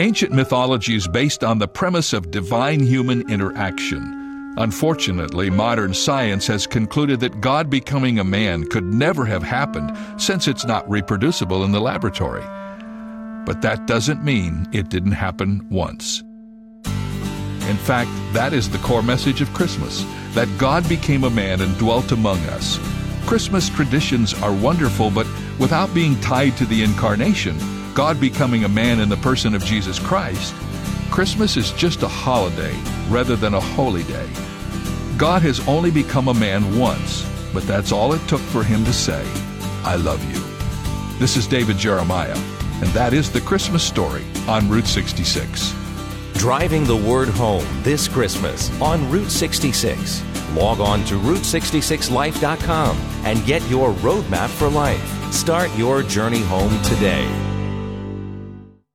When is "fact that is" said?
17.76-18.68